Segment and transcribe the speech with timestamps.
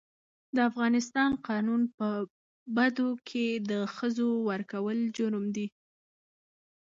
[0.55, 2.07] د افغانستان قانون په
[2.75, 5.67] بدو کي د ښځو ورکول جرم ګڼي.